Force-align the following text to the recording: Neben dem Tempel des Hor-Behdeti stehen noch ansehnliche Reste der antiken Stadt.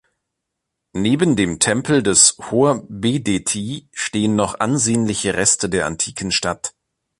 Neben 0.95 1.35
dem 1.35 1.59
Tempel 1.59 2.01
des 2.01 2.35
Hor-Behdeti 2.49 3.87
stehen 3.93 4.35
noch 4.35 4.59
ansehnliche 4.59 5.35
Reste 5.35 5.69
der 5.69 5.85
antiken 5.85 6.31
Stadt. 6.31 6.73